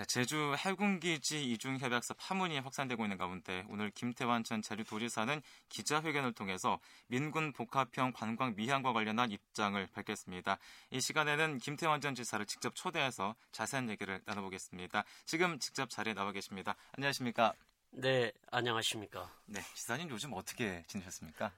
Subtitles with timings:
[0.00, 6.80] 자, 제주 해군기지 이중 협약서 파문이 확산되고 있는 가운데 오늘 김태환 전 제주도지사는 기자회견을 통해서
[7.08, 10.56] 민군 복합형 관광 미항과 관련한 입장을 밝혔습니다.
[10.90, 15.04] 이 시간에는 김태환 전 지사를 직접 초대해서 자세한 얘기를 나눠보겠습니다.
[15.26, 16.76] 지금 직접 자리에 나와 계십니다.
[16.92, 17.52] 안녕하십니까?
[17.90, 19.30] 네, 안녕하십니까?
[19.44, 21.52] 네, 지사님 요즘 어떻게 지내셨습니까?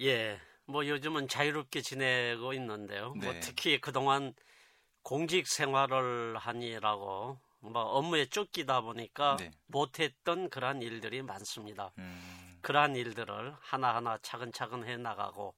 [0.00, 3.14] 예, 뭐 요즘은 자유롭게 지내고 있는데요.
[3.14, 3.32] 뭐 네.
[3.32, 4.34] 뭐 특히 그동안
[5.06, 9.52] 공직 생활을 하니라고 뭐 업무에 쫓기다 보니까 네.
[9.66, 11.92] 못했던 그러한 일들이 많습니다.
[11.98, 15.54] 음, 그러한 일들을 하나하나 차근차근 해 나가고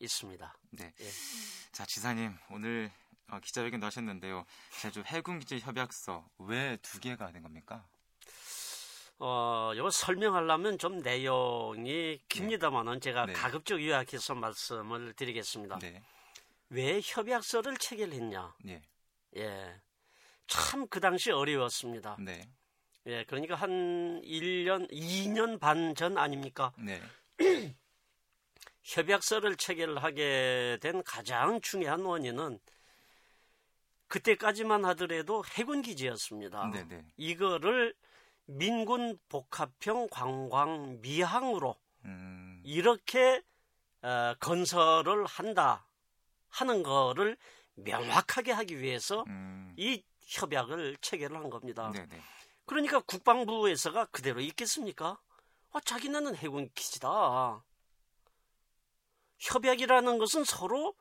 [0.00, 0.52] 있습니다.
[0.72, 0.92] 네.
[0.98, 1.10] 예.
[1.70, 2.90] 자, 지사님 오늘
[3.28, 4.44] 어, 기자회견도 하셨는데요.
[4.80, 7.86] 제주 해군기지 협약서 왜 두 개가 된 겁니까?
[9.20, 13.32] 어, 이거 설명하려면 좀 내용이 깁니다만은 제가 네.
[13.32, 15.78] 가급적 요약해서 말씀을 드리겠습니다.
[15.78, 16.02] 네.
[16.70, 18.54] 왜 협약서를 체결했냐?
[18.68, 18.82] 예.
[19.36, 19.80] 예.
[20.46, 22.16] 참 그 당시 어려웠습니다.
[22.20, 22.48] 네.
[23.06, 26.72] 예, 그러니까 한 1년, 2년 반 전 아닙니까?
[26.78, 27.00] 네.
[28.82, 32.58] 협약서를 체결하게 된 가장 중요한 원인은
[34.08, 36.70] 그때까지만 하더라도 해군 기지였습니다.
[36.72, 37.04] 네, 네.
[37.18, 37.94] 이거를
[38.46, 41.76] 민군 복합형 관광 미항으로
[42.06, 43.42] 음, 이렇게
[44.00, 45.86] 어, 건설을 한다
[46.60, 47.36] 하는 거를
[47.74, 51.90] 명확하게 하기 위해서 음, 이 협약을 체결을 한 겁니다.
[51.94, 52.20] 네, 네.
[52.66, 55.18] 그러니까 국방부에서가 그대로 있겠습니까?
[55.72, 57.62] 아, 자기네는 해군 기지다.
[59.38, 60.94] 협약이라는 것은 서로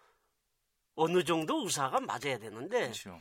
[0.96, 3.20] 어느 정도 의사가 맞아야 되는데 그렇죠.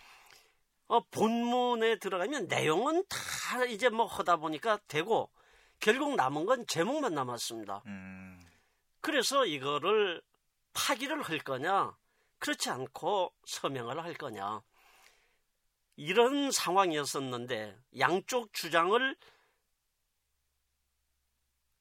[0.88, 5.30] 어, 본문에 들어가면 내용은 다 이제 뭐 하다 보니까 되고
[5.80, 7.82] 결국 남은 건 제목만 남았습니다.
[7.86, 8.40] 음,
[9.00, 10.22] 그래서 이거를
[10.72, 11.96] 파기를 할 거냐,
[12.38, 14.62] 그렇지 않고 서명을 할 거냐.
[15.96, 19.16] 이런 상황이었었는데 양쪽 주장을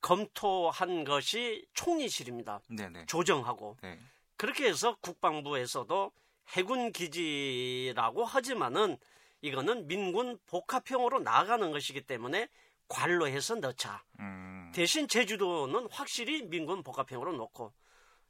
[0.02, 2.62] 검토한 것이 총리실입니다.
[2.70, 3.06] 네, 네.
[3.08, 4.00] 조정하고 네.
[4.38, 6.12] 그렇게 해서 국방부에서도
[6.50, 8.98] 해군 기지라고 하지만은
[9.42, 12.48] 이거는 민군 복합형으로 나가는 것이기 때문에
[12.88, 14.04] 관로해서 넣자.
[14.20, 17.74] 음, 대신 제주도는 확실히 민군 복합형으로 놓고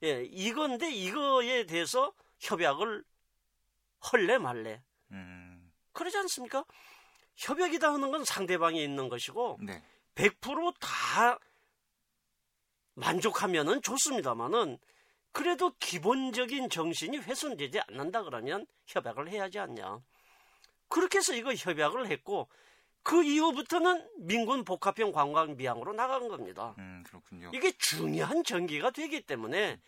[0.03, 3.03] 예 이건데 이거에 대해서 협약을
[4.11, 6.65] 헐래 말래 음, 그러지 않습니까?
[7.35, 9.83] 협약이다 하는 건 상대방이 있는 것이고 네.
[10.15, 11.39] 100%다
[12.93, 14.77] 만족하면은 좋습니다만은
[15.31, 19.99] 그래도 기본적인 정신이 훼손되지 않는다 그러면 협약을 해야지 않냐.
[20.87, 22.47] 그렇게 해서 이거 협약을 했고
[23.05, 26.73] 그 이후부터는 민군 복합형 관광 미항으로 나간 겁니다.
[26.79, 27.51] 음, 그렇군요.
[27.53, 29.79] 이게 중요한 전기가 되기 때문에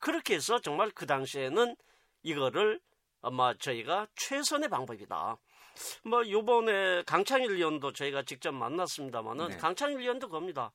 [0.00, 1.76] 그렇게 해서 정말 그 당시에는
[2.24, 2.80] 이거를
[3.22, 5.36] 아마 저희가 최선의 방법이다.
[6.02, 9.56] 뭐 요번에 강창일 의원도 저희가 직접 만났습니다마는 네.
[9.56, 10.72] 강창일 의원도 겁니다.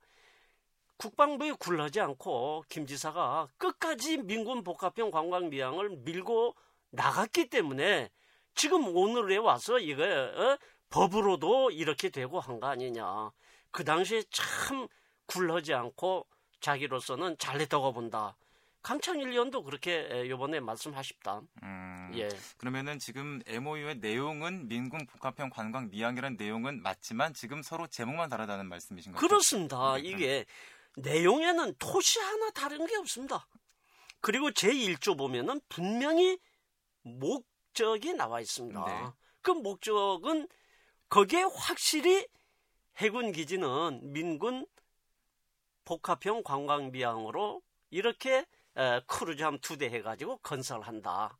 [0.95, 6.55] 국방부에 굴하지 않고 김 지사가 끝까지 민군 복합형 관광 미항을 밀고
[6.91, 8.09] 나갔기 때문에
[8.55, 10.57] 지금 오늘에 와서 이거 어?
[10.89, 13.31] 법으로도 이렇게 되고 한 거 아니냐.
[13.71, 14.87] 그 당시에 참
[15.27, 16.25] 굴하지 않고
[16.59, 18.35] 자기로서는 잘했다고 본다.
[18.81, 21.41] 강창일 의원도 그렇게 이번에 말씀하십다.
[21.63, 22.29] 음, 예.
[22.57, 29.11] 그러면은 지금 MOU의 내용은 민군 복합형 관광 미항이라는 내용은 맞지만 지금 서로 제목만 다르다는 말씀이신
[29.11, 29.27] 거죠?
[29.27, 29.95] 그렇습니다.
[29.95, 30.01] 네.
[30.03, 30.45] 이게
[30.95, 33.45] 내용에는 토시 하나 다른 게 없습니다.
[34.21, 36.39] 그리고 제1조 보면은 분명히
[37.03, 37.45] 목
[37.79, 38.85] 적이 나와 있습니다.
[38.85, 39.09] 네.
[39.41, 40.47] 그 목적은
[41.07, 42.27] 거기에 확실히
[42.97, 44.67] 해군 기지는 민군
[45.85, 48.45] 복합형 관광 미항으로 이렇게
[48.75, 51.37] 에, 크루즈함 두 대 해가지고 건설한다.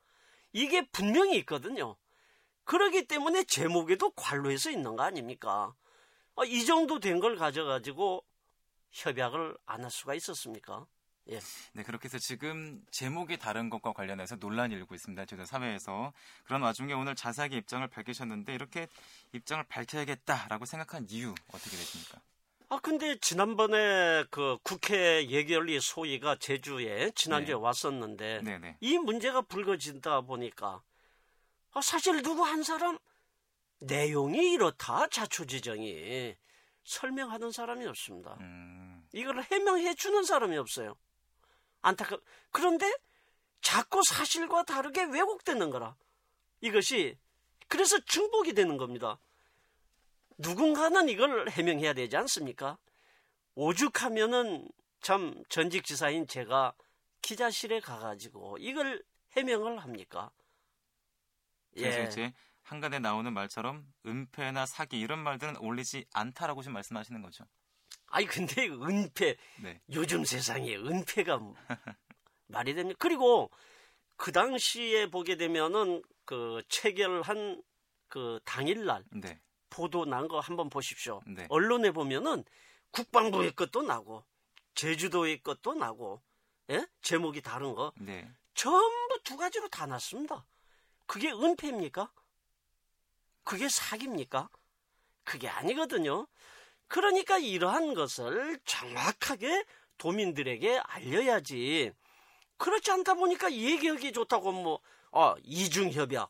[0.53, 1.97] 이게 분명히 있거든요.
[2.63, 5.75] 그러기 때문에 제목에도 관로해서 있는 거 아닙니까?
[6.35, 8.23] 아, 이 정도 된 걸 가져가지고
[8.91, 10.88] 협약을 안 할 수가 있었습니까?
[11.31, 11.40] 예.
[11.73, 15.25] 네, 그렇게 해서 지금 제목이 다른 것과 관련해서 논란이 일고 있습니다.
[15.25, 16.13] 저희 사회에서.
[16.45, 18.88] 그런 와중에 오늘 자세하게 입장을 밝히셨는데 이렇게
[19.34, 22.22] 입장을 밝혀야겠다라고 생각한 이유 어떻게 되십니까?
[22.72, 27.59] 아, 근데 지난번에 그 국회 예결위 소위가 제주에 지난주에 네.
[27.59, 28.78] 왔었는데 네, 네.
[28.79, 30.81] 이 문제가 불거진다 보니까
[31.72, 32.99] 아, 사실 누구 한 사람
[33.79, 36.35] 내용이 이렇다 자초지정이
[36.84, 38.37] 설명하는 사람이 없습니다.
[38.40, 40.96] 음, 이걸 해명해 주는 사람이 없어요.
[41.81, 42.22] 안타깝.
[42.52, 42.91] 그런데
[43.61, 45.96] 자꾸 사실과 다르게 왜곡되는 거라.
[46.61, 47.17] 이것이
[47.67, 49.20] 그래서 중복이 되는 겁니다.
[50.37, 52.78] 누군가는 이걸 해명해야 되지 않습니까?
[53.55, 54.67] 오죽하면은
[55.02, 56.73] 참 전직 지사인 제가
[57.22, 59.03] 기자실에 가가지고 이걸
[59.35, 60.31] 해명을 합니까?
[61.78, 62.05] 예.
[62.08, 62.34] 이제
[62.64, 67.46] 한간에 나오는 말처럼 은폐나 사기 이런 말들은 어울리지 않다라고 지금 말씀하시는 거죠.
[68.09, 69.82] 아니 근데 은폐 네.
[69.94, 71.40] 요즘 세상에 은폐가
[72.47, 72.97] 말이 됩니까?
[73.00, 73.52] 그리고
[74.16, 77.61] 그 당시에 보게 되면은 그 체결한
[78.08, 79.40] 그 당일날 네.
[79.70, 81.22] 보도 난 거 한번 보십시오.
[81.28, 81.46] 네.
[81.50, 82.44] 언론에 보면은
[82.91, 84.26] 국방부의 것도 나고
[84.73, 86.22] 제주도의 것도 나고
[86.72, 86.88] 예?
[87.02, 88.29] 제목이 다른 거 네.
[88.55, 90.46] 전부 두 가지로 다 났습니다.
[91.05, 92.12] 그게 은폐입니까?
[93.44, 94.50] 그게 사기입니까?
[95.23, 96.28] 그게 아니거든요.
[96.90, 99.64] 그러니까 이러한 것을 정확하게
[99.97, 101.94] 도민들에게 알려야지.
[102.58, 104.80] 그렇지 않다 보니까 얘기하기 좋다고 뭐,
[105.12, 106.30] 아, 이중협약.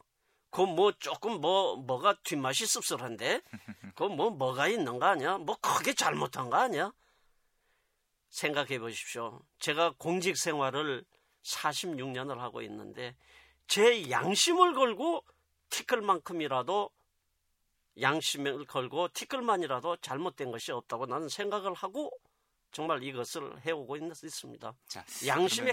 [0.51, 3.41] 그건 뭐 조금 뭐, 뭐가 뒷맛이 씁쓸한데?
[3.95, 5.37] 그건 뭐, 뭐가 있는 거 아니야?
[5.37, 6.91] 뭐 크게 잘못한 거 아니야?
[8.29, 9.41] 생각해 보십시오.
[9.59, 11.05] 제가 공직 생활을
[11.43, 13.15] 46년을 하고 있는데,
[13.67, 15.23] 제 양심을 걸고
[15.69, 16.89] 티끌만큼이라도
[17.99, 22.11] 양심을 걸고 티끌만이라도 잘못된 것이 없다고 나는 생각을 하고
[22.71, 25.03] 정말 이것을 해오고 있, 습니다 자,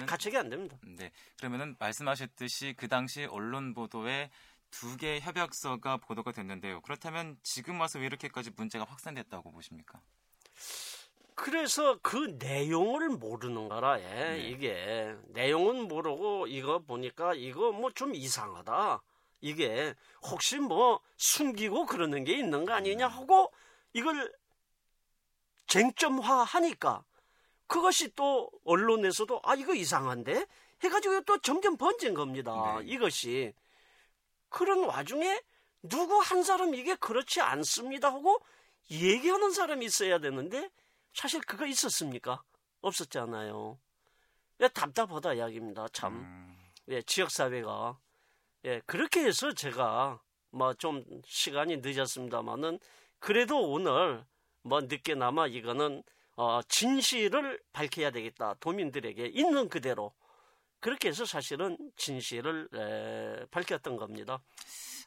[0.01, 0.79] 그러면은- 가책이 안 됩니다.
[0.83, 1.13] 네.
[1.39, 4.31] 그러면은 말씀하셨듯이 그 당시 언론 보도에
[4.71, 6.81] 두 개의 협약서가 보도가 됐는데요.
[6.81, 10.01] 그렇다면 지금 와서 왜 이렇게까지 문제가 확산됐다고 보십니까?
[11.35, 14.49] 그래서 그 내용을 모르는 거라, 예, 네.
[14.49, 15.15] 이게.
[15.29, 19.03] 내용은 모르고 이거 보니까 이거 뭐 좀 이상하다.
[19.41, 23.53] 이게 혹시 뭐 숨기고 그러는 게 있는 거 아니냐 하고
[23.93, 24.33] 이걸
[25.67, 27.05] 쟁점화 하니까
[27.67, 30.47] 그것이 또 언론에서도 아, 이거 이상한데?
[30.83, 32.79] 해가지고 또 점점 번진 겁니다.
[32.81, 32.87] 네.
[32.87, 33.55] 이것이.
[34.49, 35.41] 그런 와중에
[35.83, 38.41] 누구 한 사람 이게 그렇지 않습니다 하고
[38.91, 40.71] 얘기하는 사람이 있어야 되는데
[41.13, 42.43] 사실 그거 있었습니까?
[42.83, 43.79] 없었잖아요.
[44.61, 45.89] 예, 답답하다 이야기입니다.
[45.93, 46.15] 참.
[46.15, 46.57] 음,
[46.89, 47.99] 예, 지역사회가.
[48.67, 50.21] 예, 그렇게 해서 제가
[50.51, 52.79] 뭐 좀 시간이 늦었습니다만은
[53.19, 54.25] 그래도 오늘
[54.63, 56.03] 뭐 늦게나마 이거는
[56.37, 58.55] 어, 진실을 밝혀야 되겠다.
[58.61, 60.13] 도민들에게 있는 그대로.
[60.81, 64.41] 그렇게 해서 사실은 진실을 에, 밝혔던 겁니다.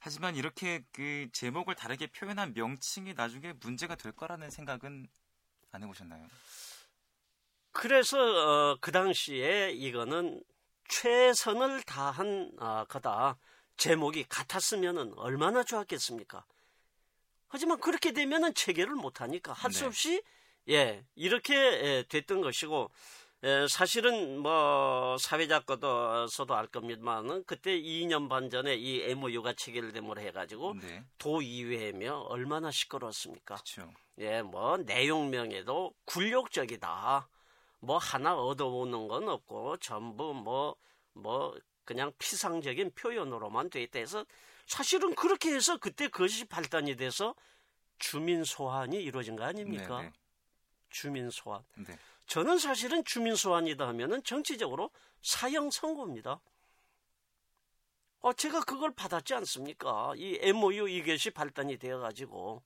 [0.01, 5.07] 하지만 이렇게 그 제목을 다르게 표현한 명칭이 나중에 문제가 될 거라는 생각은
[5.71, 6.25] 안 해보셨나요?
[7.71, 10.41] 그래서 어, 그 당시에 이거는
[10.89, 13.37] 최선을 다한 아, 거다.
[13.77, 16.43] 제목이 같았으면은 얼마나 좋았겠습니까?
[17.47, 19.85] 하지만 그렇게 되면은 체계를 못하니까 할수 네.
[19.85, 20.23] 없이
[20.67, 22.91] 예 이렇게 예, 됐던 것이고
[23.43, 31.03] 예, 사실은 뭐 사회자거서도 알 겁니다만은 그때 2년 반 전에 이 MOU가 체결됨으로 해가지고 네.
[31.17, 33.55] 도의회며 얼마나 시끄러웠습니까?
[34.17, 37.29] 예, 뭐 내용명에도 굴욕적이다.
[37.79, 44.25] 뭐 하나 얻어오는 건 없고 전부 뭐뭐 그냥 피상적인 표현으로만 돼 있다 해서
[44.65, 47.33] 사실은 그렇게 해서 그때 그것이 발단이 돼서
[47.97, 50.01] 주민 소환이 이루어진 거 아닙니까?
[50.01, 50.11] 네,
[50.89, 51.63] 주민 소환.
[51.75, 51.83] 네.
[51.87, 51.99] 네.
[52.27, 54.91] 저는 사실은 주민 소환이다 하면은 정치적으로
[55.23, 56.39] 사형 선고입니다.
[58.21, 60.13] 어, 제가 그걸 받았지 않습니까?
[60.15, 62.61] 이 MOU 이것이 발단이 되어가지고,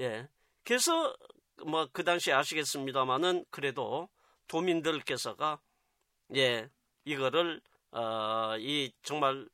[0.00, 0.28] 예.
[0.64, 1.16] 그래서,
[1.64, 4.08] 뭐, 그 당시 아시겠습니다만은, 그래도
[4.52, 5.58] 도민들께서가,
[6.36, 6.68] 예,
[7.04, 9.48] 이거를, 어, 이, 정말,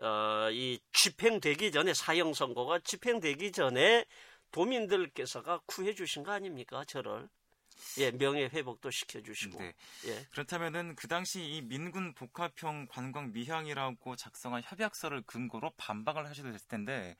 [0.00, 4.06] 어, 이 집행되기 전에, 사형 선고가 집행되기 전에
[4.50, 6.82] 도민들께서가 구해 주신 거 아닙니까?
[6.86, 7.28] 저를.
[7.98, 9.58] 예, 명예 회복도 시켜 주시고.
[9.58, 9.74] 네.
[10.06, 10.26] 예.
[10.30, 17.16] 그렇다면은 그 당시 이 민군 복합형 관광 미향이라고 작성한 협약서를 근거로 반박을 하셔도 됐을 텐데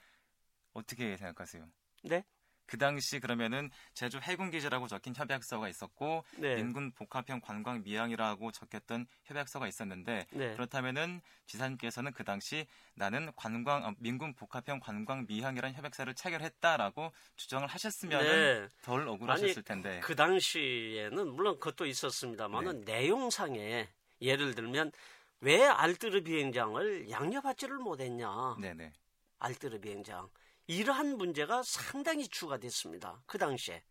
[0.72, 1.68] 어떻게 생각하세요?
[2.04, 2.24] 네?
[2.68, 6.56] 그 당시 그러면은 제주 해군 기지라고 적힌 협약서가 있었고 네.
[6.56, 10.52] 민군 복합형 관광 미향이라고 적혔던 협약서가 있었는데 네.
[10.52, 18.64] 그렇다면은 지사님께서는 그 당시 나는 관광 어, 민군 복합형 관광 미향이라는 협약서를 체결했다라고 주장을 하셨으면은
[18.64, 18.68] 네.
[18.82, 22.92] 덜 억울하셨을 텐데 그 당시에는 물론 그것도 있었습니다만은 네.
[23.00, 23.88] 내용상에
[24.20, 24.92] 예를 들면
[25.40, 28.92] 왜 알뜨르 비행장을 양녀받지를 못했냐 네네
[29.38, 30.28] 알뜨르 비행장
[30.68, 33.82] 이러한 문제가 상당히 추가됐습니다 그 당시에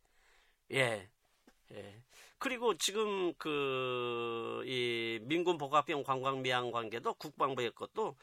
[0.72, 1.10] 예
[1.72, 2.04] 예.
[2.40, 8.16] 그리고 지금 그 이 민군 복합형 관광 미항 관계도 국방부의 것도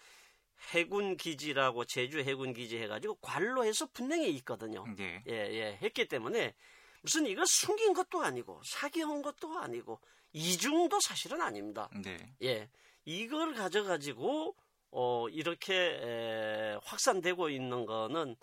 [0.73, 4.84] 해군 기지라고 제주 해군 기지 해가지고 관로해서 분명히 있거든요.
[4.99, 5.23] 예.
[5.26, 6.54] 예, 예, 했기 때문에
[7.02, 10.00] 무슨 이거 숨긴 것도 아니고 사기한 것도 아니고
[10.32, 11.88] 이중도 사실은 아닙니다.
[12.02, 12.16] 네.
[12.42, 12.68] 예,
[13.04, 14.54] 이걸 가져가지고
[14.96, 18.36] 어, 이렇게 에, 확산되고 있는 거는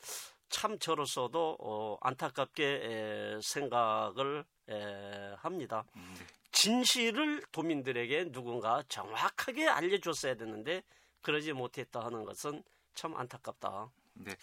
[0.50, 5.86] 참 저로서도 어, 안타깝게 에, 생각을 에, 합니다.
[6.52, 10.84] 진실을 도민들에게 누군가 정확하게 알려줬어야 되는데
[11.22, 12.64] 그러지 못했다 하는 것은
[12.96, 13.90] 참 안타깝다.
[14.16, 14.36] 네.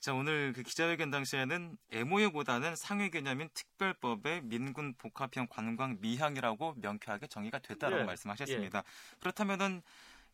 [0.00, 7.60] 자, 오늘 그 기자회견 당시에는 MOU보다는 상위 개념인 특별법의 민군 복합형 관광 미항이라고 명쾌하게 정의가
[7.60, 8.82] 됐다라고 예, 말씀하셨습니다.
[9.20, 9.82] 그렇다면은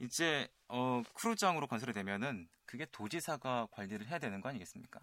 [0.00, 5.00] 이제 어, 크루즈항으로 건설이 되면은 그게 도지사가 관리를 해야 되는 거 아니겠습니까?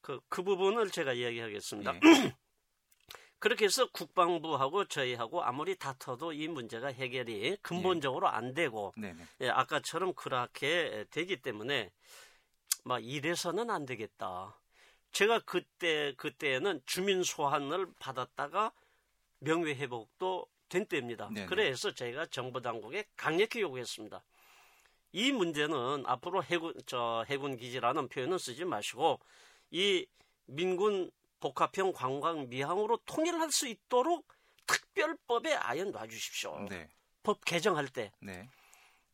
[0.00, 1.94] 그, 그 부분을 제가 이야기하겠습니다.
[1.94, 2.00] 예.
[3.38, 8.92] 그렇게 해서 국방부하고 저희하고 아무리 다퉈도 이 문제가 해결이 근본적으로 안 되고.
[9.40, 11.90] 예, 아까처럼 그렇게 되기 때문에
[12.84, 14.58] 막 이래서는 안 되겠다.
[15.12, 18.72] 제가 그때 그때는 주민 소환을 받았다가
[19.38, 21.28] 명예 회복도 된 때입니다.
[21.32, 21.46] 네네.
[21.46, 24.22] 그래서 저희가 정부 당국에 강력히 요구했습니다.
[25.12, 29.20] 이 문제는 앞으로 해군 저 해군 기지라는 표현은 쓰지 마시고
[29.70, 30.06] 이
[30.46, 31.10] 민군
[31.40, 34.26] 복합형 관광 미항으로 통일할 수 있도록
[34.66, 36.66] 특별법에 아예 놔주십시오.
[36.68, 36.88] 네.
[37.22, 38.48] 법 개정할 때 네.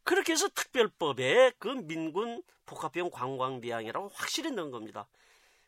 [0.02, 5.06] 그렇게 해서 특별법에 그 민군 복합형 관광비양이라고 확실히 넣은 겁니다.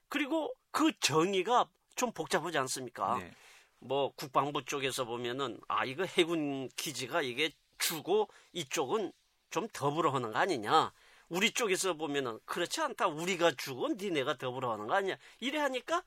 [0.08, 3.18] 그리고 그 정의가 좀 복잡하지 않습니까?
[3.18, 3.32] 네.
[3.80, 9.12] 뭐 국방부 쪽에서 보면은 아 이거 해군 기지가 이게 주고 이쪽은
[9.50, 10.92] 좀 더불어 하는 거 아니냐?
[11.28, 13.08] 우리 쪽에서 보면은 그렇지 않다.
[13.08, 15.16] 우리가 주고 니네가 더불어 하는 거 아니냐?
[15.40, 16.02] 이래 하니까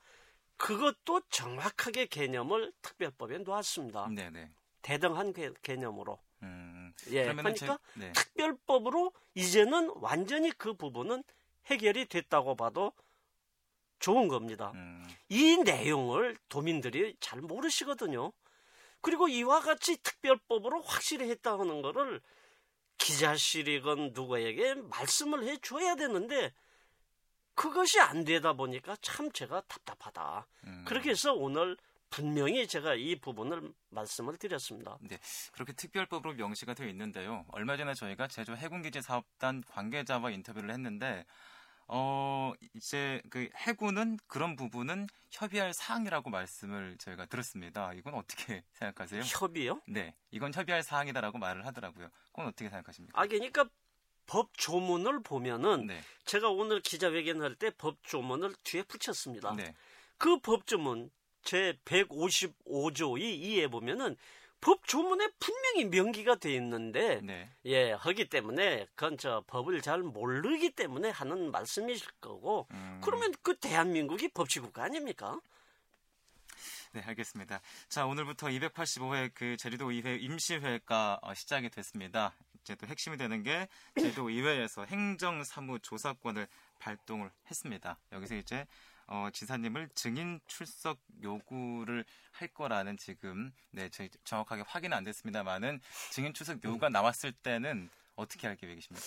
[0.56, 4.08] 그것도 정확하게 개념을 특별법에 놓았습니다.
[4.14, 4.50] 네네.
[4.82, 6.18] 대등한 개, 개념으로.
[6.42, 6.92] 음.
[7.10, 8.12] 예, 그러니까 제- 네.
[8.12, 11.22] 특별법으로 이제는 완전히 그 부분은
[11.66, 12.92] 해결이 됐다고 봐도
[14.00, 14.72] 좋은 겁니다.
[14.74, 15.06] 음.
[15.28, 18.32] 이 내용을 도민들이 잘 모르시거든요.
[19.00, 22.20] 그리고 이와 같이 특별법으로 확실히 했다는 거를
[22.98, 26.52] 기자실이건 누구에게 말씀을 해 줘야 되는데
[27.54, 30.46] 그것이 안 되다 보니까 참 제가 답답하다.
[30.64, 30.84] 음.
[30.86, 31.76] 그렇게 해서 오늘
[32.10, 34.98] 분명히 제가 이 부분을 말씀을 드렸습니다.
[35.52, 37.44] 그렇게 특별법으로 명시가 되어 있는데요.
[37.52, 41.24] 얼마 전에 저희가 제주 해군기지 사업단 관계자와 인터뷰를 했는데,
[41.92, 47.92] 어, 이제 그 해군은 그런 부분은 협의할 사항이라고 말씀을 저희가 들었습니다.
[47.94, 49.22] 이건 어떻게 생각하세요?
[49.22, 49.80] 협의요?
[49.88, 52.08] 네, 이건 협의할 사항이다라고 말을 하더라고요.
[52.28, 53.20] 그건 어떻게 생각하십니까?
[53.20, 53.64] 아, 그러니까
[54.26, 59.52] 법 조문을 보면은 네, 제가 오늘 기자회견 할 때 법 조문을 뒤에 붙였습니다.
[59.56, 59.74] 네,
[60.16, 61.10] 그법 조문
[61.42, 64.16] 제 155조의 2에 보면은
[64.60, 70.70] 법 조문에 분명히 명기가 돼 있는데 네, 예, 하기 때문에 그건 저 법을 잘 모르기
[70.70, 75.40] 때문에 하는 말씀이실 거고 음, 그러면 그 대한민국이 법치국가 아닙니까?
[76.92, 77.60] 네, 알겠습니다.
[77.88, 82.34] 자, 오늘부터 285회 그 제주도 의회 임시회가 어, 시작이 됐습니다.
[82.62, 86.46] 이제 또 핵심이 되는 게 제주도 의회에서 행정사무 조사권을
[86.78, 87.98] 발동을 했습니다.
[88.12, 88.66] 여기서 이제
[89.10, 96.32] 어, 지사님을 증인 출석 요구를 할 거라는 지금 네, 저희 정확하게 확인은 안 됐습니다만은 증인
[96.32, 99.04] 출석 요구가 나왔을 때는 어떻게 할 계획이십니까?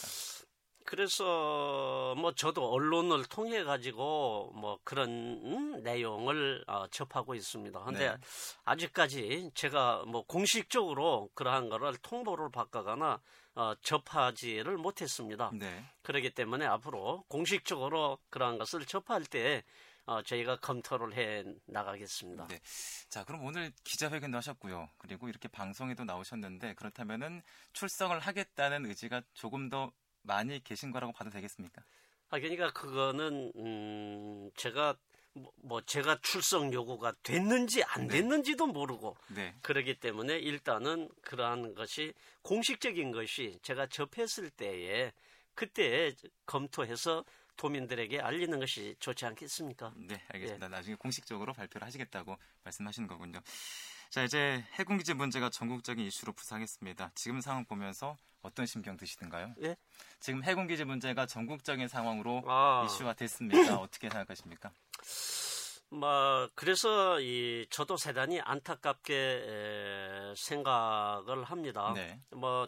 [0.85, 7.79] 그래서 뭐 저도 언론을 통해 가지고 뭐 그런 음, 내용을 어, 접하고 있습니다.
[7.85, 8.17] 근데 네.
[8.65, 13.21] 아직까지 제가 뭐 공식적으로 그러한 거를 통보를 받거나
[13.55, 15.51] 어, 접하지를 못했습니다.
[15.53, 15.85] 네.
[16.01, 19.63] 그렇기 때문에 앞으로 공식적으로 그러한 것을 접할 때
[20.05, 22.47] 어, 저희가 검토를 해 나가겠습니다.
[22.47, 22.59] 네.
[23.09, 24.89] 자, 그럼 오늘 기자회견도 하셨고요.
[24.97, 27.41] 그리고 이렇게 방송에도 나오셨는데 그렇다면은
[27.71, 29.91] 출석을 하겠다는 의지가 조금 더
[30.21, 31.81] 많이 계신 거라고 봐도 되겠습니까?
[32.29, 34.97] 아, 그러니까 그거는 음, 제가
[35.33, 38.17] 뭐, 뭐 제가 출석 요구가 됐는지 안 네.
[38.17, 39.55] 됐는지도 모르고 네.
[39.61, 45.11] 그러기 때문에 일단은 그러한 것이 공식적인 것이 제가 접했을 때에
[45.55, 46.13] 그때
[46.45, 47.23] 검토해서
[47.57, 49.93] 도민들에게 알리는 것이 좋지 않겠습니까?
[49.95, 50.23] 네, 예.
[50.33, 50.67] 알겠습니다.
[50.69, 53.39] 나중에 공식적으로 발표를 하시겠다고 말씀하시는 거군요.
[54.09, 57.11] 자, 이제 해군기지 문제가 전국적인 이슈로 부상했습니다.
[57.15, 59.55] 지금 상황 보면서 어떤 심경 드시던가요?
[59.63, 59.75] 예?
[60.19, 62.85] 지금 해군기지 문제가 전국적인 상황으로 아.
[62.85, 63.77] 이슈화 됐습니다.
[63.77, 64.71] 어떻게 생각하십니까?
[65.89, 71.93] 뭐 그래서 이 저도 대단히 안타깝게 에, 생각을 합니다.
[71.95, 72.19] 네.
[72.31, 72.67] 뭐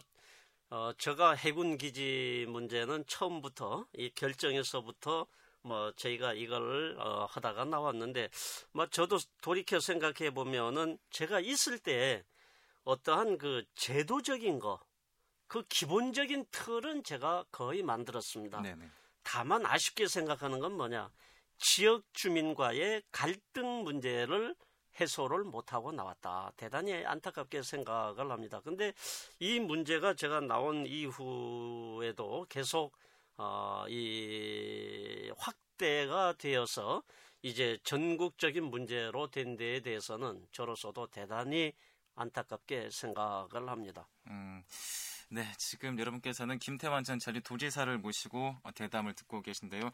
[0.70, 5.26] 어, 제가 해군 기지 문제는 처음부터 이 결정에서부터
[5.62, 8.28] 뭐 저희가 이걸 어, 하다가 나왔는데
[8.72, 12.24] 뭐 저도 돌이켜 생각해 보면은 제가 있을 때
[12.84, 14.80] 어떠한 그 제도적인 거
[15.46, 18.60] 그 기본적인 틀은 제가 거의 만들었습니다.
[18.62, 18.90] 네, 네.
[19.22, 21.10] 다만 아쉽게 생각하는 건 뭐냐
[21.58, 24.54] 지역 주민과의 갈등 문제를
[25.00, 26.52] 해소를 못하고 나왔다.
[26.56, 28.60] 대단히 안타깝게 생각을 합니다.
[28.60, 28.92] 근데
[29.38, 32.92] 이 문제가 제가 나온 이후에도 계속
[33.36, 37.02] 어, 이 확대가 되어서
[37.42, 41.72] 이제 전국적인 문제로 된 데에 대해서는 저로서도 대단히
[42.14, 44.08] 안타깝게 생각을 합니다.
[44.26, 44.64] 음,
[45.28, 49.90] 네, 지금 여러분께서는 김태환 전 전리도지사를 모시고 어, 대담을 듣고 계신데요.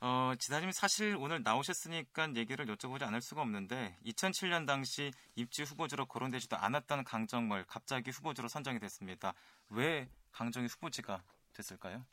[0.00, 6.56] 어, 지사님 사실 오늘 나오셨으니까 얘기를 여쭤보지 않을 수가 없는데 2007년 당시 입지 후보지로 거론되지도
[6.56, 9.34] 않았던 강정말 갑자기 후보지로 선정이 됐습니다.
[9.70, 11.22] 왜 강정이 후보지가
[11.52, 12.04] 됐을까요?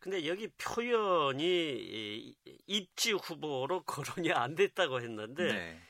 [0.00, 2.34] 근데 여기 표현이
[2.66, 5.80] 입지 후보로 거론이 안 됐다고 했는데 네.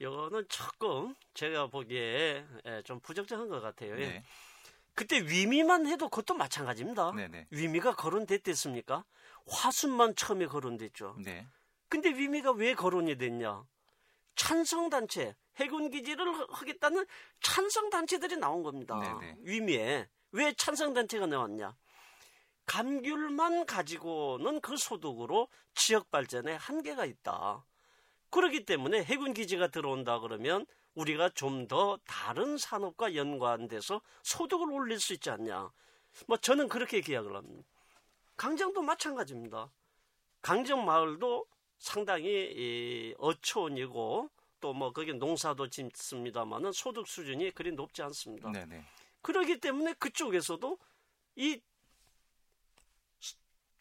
[0.00, 3.92] 이거는 조금 제가 보기에 예, 좀 부적절한 것 같아요.
[4.00, 4.06] 예.
[4.08, 4.24] 네.
[4.94, 7.12] 그때 위미만 해도 그것도 마찬가지입니다.
[7.12, 7.28] 네네.
[7.28, 7.46] 네.
[7.50, 9.04] 위미가 거론됐댔습니까?
[9.46, 11.16] 화순만 처음에 거론됐죠.
[11.24, 11.46] 네.
[11.88, 13.64] 근데 위미가 왜 거론이 됐냐?
[14.36, 17.06] 찬성단체, 해군기지를 하겠다는
[17.40, 18.98] 찬성단체들이 나온 겁니다.
[18.98, 19.36] 네네.
[19.40, 20.08] 위미에.
[20.32, 21.76] 왜 찬성단체가 나왔냐?
[22.66, 27.64] 감귤만 가지고는 그 소득으로 지역 발전에 한계가 있다.
[28.30, 35.12] 그렇기 때문에 해군 기지가 들어온다 그러면 우리가 좀 더 다른 산업과 연관돼서 소득을 올릴 수
[35.14, 35.70] 있지 않냐.
[36.26, 37.64] 뭐 저는 그렇게 계약을 합니다.
[38.36, 39.70] 강정도 마찬가지입니다.
[40.42, 41.46] 강정 마을도
[41.78, 44.30] 상당히 어촌이고
[44.60, 48.50] 또 뭐 거기 농사도 짓습니다만은 소득 수준이 그리 높지 않습니다.
[48.52, 48.84] 네네.
[49.22, 50.78] 그렇기 때문에 그쪽에서도
[51.36, 51.60] 이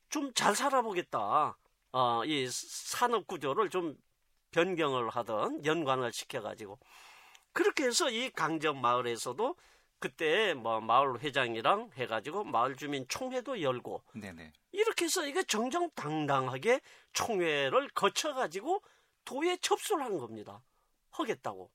[0.10, 1.56] 좀 잘 살아보겠다.
[1.94, 3.98] 어, 이 산업 구조를 좀
[4.52, 6.80] 변경을 하던 연관을 시켜가지고
[7.54, 9.56] 그렇게 해서 이 강정 마을에서도
[10.00, 14.52] 그때 뭐 마을 회장이랑 해가지고 마을 주민 총회도 열고 네네.
[14.72, 16.82] 이렇게 해서 이게 정정당당하게
[17.14, 18.82] 총회를 거쳐가지고
[19.26, 20.64] 도에 접수를 한 겁니다.
[21.12, 21.70] 하겠다고.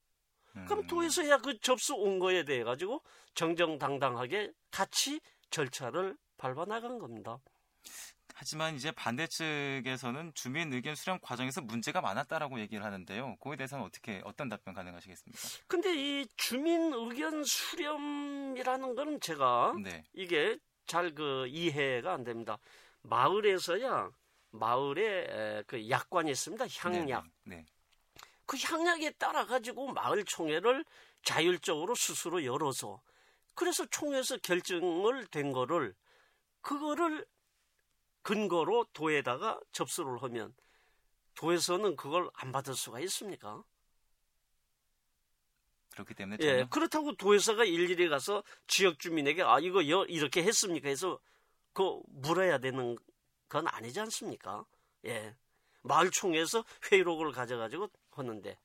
[0.56, 0.64] 음.
[0.66, 3.02] 그럼 도에서 해야 그 접수 온 거에 대해 가지고
[3.34, 7.38] 정정당당하게 같이 절차를 밟아 나간 겁니다.
[8.38, 13.36] 하지만 이제 반대 측에서는 주민 의견 수렴 과정에서 문제가 많았다라고 얘기를 하는데요.
[13.36, 15.40] 그에 대해서는 어떻게 어떤 답변 가능하시겠습니까?
[15.66, 20.04] 근데 이 주민 의견 수렴이라는 거는 제가 네.
[20.12, 22.58] 이게 잘 그 이해가 안 됩니다.
[23.00, 24.10] 마을에서야
[24.50, 26.66] 마을에 그 약관이 있습니다.
[26.78, 27.24] 향약.
[27.44, 27.56] 네, 네.
[27.56, 27.66] 네.
[28.44, 30.84] 그 향약에 따라 가지고 마을 총회를
[31.24, 33.00] 자율적으로 스스로 열어서
[33.54, 35.94] 그래서 총회에서 결정을 된 거를
[36.60, 37.24] 그거를
[38.26, 40.52] 근거로 도에다가 접수를 하면
[41.36, 43.62] 도에서는 그걸 안 받을 수가 있습니까?
[45.92, 46.52] 그렇기 때문에 전혀...
[46.58, 51.20] 예, 그렇다고 도에서가 일일이 가서 지역 주민에게 아 이거 이렇게 했습니까 해서
[51.72, 52.98] 그 물어야 되는
[53.48, 54.66] 건 아니지 않습니까?
[55.04, 55.36] 예.
[55.82, 58.58] 마을총회에서 회의록을 가져가지고 하는데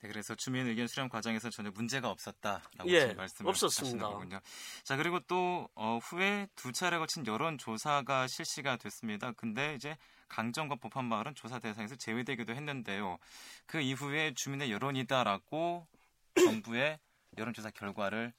[0.00, 4.04] 네, 그래서 주민 의견 수렴 과정에서 전혀 문제가 없었다라고 예, 말씀을 없었습니다.
[4.06, 4.40] 하시는 거군요.
[4.84, 9.32] 자 그리고 또 어, 후에 두 차례 거친 여론 조사가 실시가 됐습니다.
[9.32, 9.96] 근데 이제
[10.28, 13.18] 강정과 법한 마을은 조사 대상에서 제외되기도 했는데요.
[13.66, 15.86] 그 이후에 주민의 여론이다라고
[16.36, 16.98] 정부의
[17.36, 18.32] 여론조사 결과를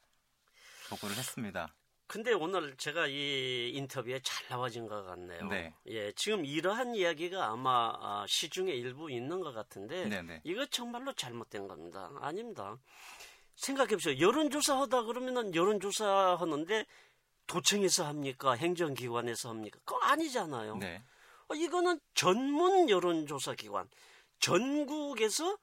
[0.90, 1.74] 보고를 했습니다.
[2.10, 5.48] 근데 오늘 제가 이 인터뷰에 잘 나와진 것 같네요.
[5.48, 5.76] 네.
[5.86, 10.22] 예, 지금 이러한 이야기가 아마 아, 시중에 일부 있는 것 같은데 네네.
[10.24, 10.42] 네.
[10.44, 12.12] 이거 정말로 잘못된 겁니다.
[12.20, 12.76] 아닙니다.
[13.54, 14.20] 생각해 보세요.
[14.20, 16.86] 여론조사 하다 그러면은 여론조사 하는데
[17.46, 18.54] 도청에서 합니까?
[18.54, 19.80] 행정기관에서 합니까?
[19.86, 20.78] 그거 아니잖아요.
[20.78, 21.04] 네.
[21.48, 23.88] 어, 이거는 전문 여론조사 기관.
[24.40, 25.60] 전국에서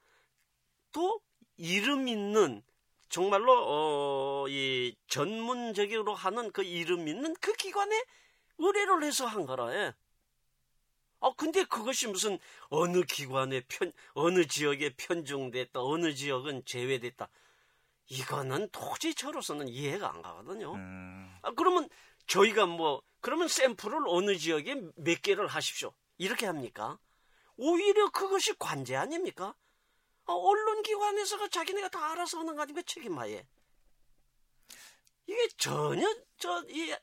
[0.93, 1.19] 또
[1.57, 2.63] 이름 있는
[3.09, 8.03] 정말로 어, 이 전문적으로 하는 그 이름 있는 그 기관에
[8.57, 9.73] 의뢰를 해서 한 거라.
[9.73, 9.93] 예.
[11.19, 12.37] 아 근데 그것이 무슨
[12.69, 17.27] 어느 기관에 편 어느 지역에 편중됐다 어느 지역은 제외됐다
[18.09, 20.75] 이거는 도저히 저로서는 이해가 안 가거든요.
[20.75, 21.35] 음.
[21.41, 21.89] 아, 그러면
[22.27, 26.99] 저희가 뭐 그러면 샘플을 어느 지역에 몇 개를 하십시오 이렇게 합니까?
[27.55, 29.55] 오히려 그것이 관제 아닙니까?
[30.27, 32.85] 어, 언론기관에서가 자기네가 다 알아서 하는 거 아닙니까?
[32.85, 33.45] 책임하에.
[35.25, 36.05] 이게 전혀,
[36.37, 36.93] 저, 이,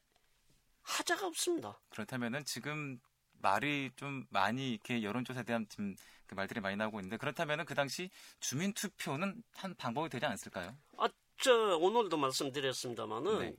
[0.82, 1.80] 하자가 없습니다.
[1.90, 3.00] 그렇다면은 지금
[3.40, 5.94] 말이 좀 많이 이렇게 여론조사에 대한 지금
[6.26, 8.10] 그 말들이 많이 나오고 있는데 그렇다면은 그 당시
[8.40, 10.76] 주민 투표는 한 방법이 되지 않았을까요?
[10.98, 11.08] 아,
[11.38, 13.56] 저 오늘도 말씀드렸습니다만은 네.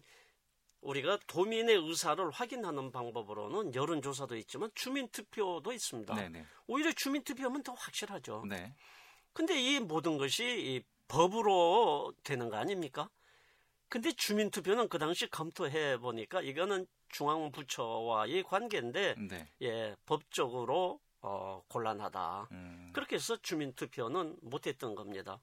[0.81, 6.13] 우리가 도민의 의사를 확인하는 방법으로는 여론조사도 있지만 주민 투표도 있습니다.
[6.13, 6.45] 네네.
[6.67, 8.43] 오히려 주민 투표하면 더 확실하죠.
[8.47, 8.75] 네.
[9.35, 13.09] 근데 이 모든 것이 법으로 되는 거 아닙니까?
[13.89, 19.49] 근데 주민투표는 그 당시 검토해 보니까 이거는 중앙부처와의 관계인데 네.
[19.61, 22.47] 예 법적으로 어, 곤란하다.
[22.51, 22.91] 음.
[22.93, 25.37] 그렇게 해서 주민투표는 못했던 겁니다.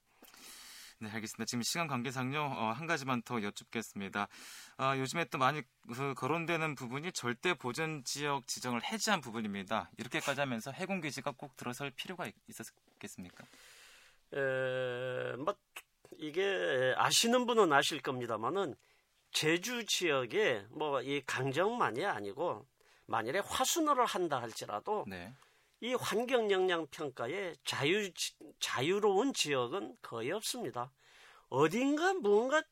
[0.99, 1.45] 네, 알겠습니다.
[1.47, 4.29] 지금 시간 관계상요, 어, 한 가지만 더 여쭙겠습니다.
[4.79, 9.91] 아, 요즘에 또 많이 그 거론되는 부분이 절대 보전 지역 지정을 해제한 부분입니다.
[9.99, 13.45] 이렇게까지 하면서 해군 기지가 꼭 들어설 필요가 있었겠습니까?
[14.33, 15.55] 에, 뭐
[16.19, 18.75] 이게 아시는 분은 아실 겁니다만은
[19.33, 22.67] 제주 지역에 뭐 이 강정만이 아니고
[23.07, 25.35] 만일에 화순호를 한다 할지라도 네.
[25.81, 28.09] 이 환경 영향 평가에 자유
[28.61, 30.93] 자유로운 지역은 거의 없습니다.
[31.49, 32.63] 어딘가 무언가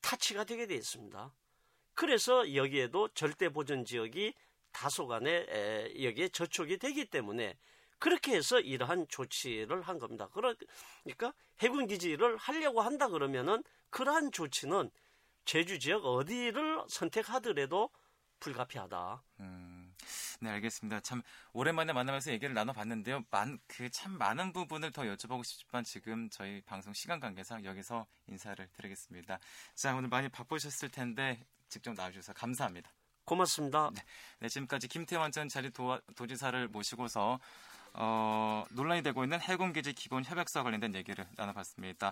[0.00, 1.32] 타치가 되게 되어 있습니다.
[1.94, 4.34] 그래서 여기에도 절대 보전 지역이
[4.72, 7.58] 다소간에 에, 여기에 저촉이 되기 때문에
[8.02, 10.28] 그렇게 해서 이러한 조치를 한 겁니다.
[10.32, 14.90] 그러니까 해군 기지를 하려고 한다 그러면은 그러한 조치는
[15.44, 17.90] 제주 지역 어디를 선택하더라도
[18.40, 19.22] 불가피하다.
[19.38, 19.94] 음,
[20.40, 20.98] 네, 알겠습니다.
[20.98, 23.22] 참 오랜만에 만나면서 얘기를 나눠봤는데요.
[23.68, 29.38] 그참 많은 부분을 더 여쭤보고 싶지만 지금 저희 방송 시간 관계상 여기서 인사를 드리겠습니다.
[29.76, 31.38] 자, 오늘 많이 바쁘셨을 텐데
[31.68, 32.92] 직접 나와주셔서 감사합니다.
[33.24, 33.90] 고맙습니다.
[33.94, 34.02] 네,
[34.40, 37.38] 네 지금까지 김태환 전 자리 도, 도지사를 모시고서
[37.94, 42.10] 어, 논란이 되고 있는 해군기지 기본 협약서 관련된 얘기를 나눠봤습니다.